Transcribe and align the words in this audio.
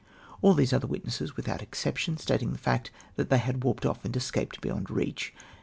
"All 0.41 0.55
the 0.55 0.65
other 0.75 0.87
mtnesses, 0.87 1.35
without 1.35 1.61
exception, 1.61 2.17
stating 2.17 2.53
the 2.53 2.57
fact 2.57 2.89
that 3.17 3.29
they 3.29 3.37
had 3.37 3.63
warped 3.63 3.85
off 3.85 4.03
and 4.03 4.17
escaped 4.17 4.59
beyond 4.59 4.89
reach 4.89 5.31